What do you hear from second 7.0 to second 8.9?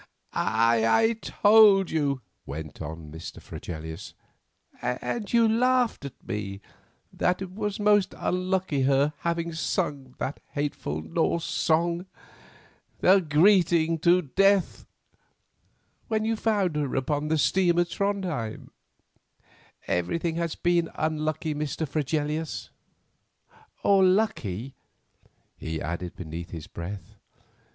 that it was most unlucky